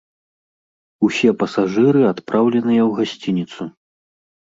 [1.09, 3.73] Усе пасажыры адпраўленыя ў гасцініцу.